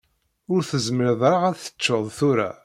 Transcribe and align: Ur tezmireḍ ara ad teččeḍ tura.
Ur 0.53 0.61
tezmireḍ 0.69 1.21
ara 1.29 1.39
ad 1.49 1.57
teččeḍ 1.59 2.05
tura. 2.17 2.49